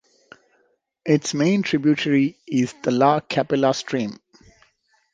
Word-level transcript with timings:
Its 1.05 1.35
main 1.35 1.61
tributary 1.61 2.35
is 2.47 2.73
the 2.81 2.89
La 2.89 3.19
Capilla 3.19 3.71
stream. 3.71 4.19